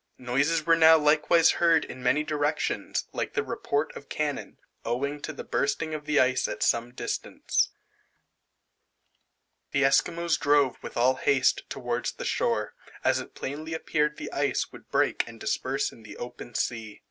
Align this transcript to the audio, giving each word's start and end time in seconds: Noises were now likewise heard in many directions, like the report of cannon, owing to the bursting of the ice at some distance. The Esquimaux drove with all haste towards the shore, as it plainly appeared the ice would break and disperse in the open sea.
Noises 0.17 0.65
were 0.65 0.75
now 0.75 0.97
likewise 0.97 1.51
heard 1.61 1.85
in 1.85 2.01
many 2.01 2.23
directions, 2.23 3.05
like 3.13 3.33
the 3.33 3.43
report 3.43 3.95
of 3.95 4.09
cannon, 4.09 4.57
owing 4.83 5.21
to 5.21 5.31
the 5.31 5.43
bursting 5.43 5.93
of 5.93 6.05
the 6.07 6.19
ice 6.19 6.47
at 6.47 6.63
some 6.63 6.91
distance. 6.91 7.69
The 9.73 9.85
Esquimaux 9.85 10.37
drove 10.39 10.81
with 10.81 10.97
all 10.97 11.17
haste 11.17 11.61
towards 11.69 12.13
the 12.13 12.25
shore, 12.25 12.73
as 13.03 13.19
it 13.19 13.35
plainly 13.35 13.75
appeared 13.75 14.17
the 14.17 14.31
ice 14.33 14.71
would 14.71 14.89
break 14.89 15.23
and 15.27 15.39
disperse 15.39 15.91
in 15.91 16.01
the 16.01 16.17
open 16.17 16.55
sea. 16.55 16.99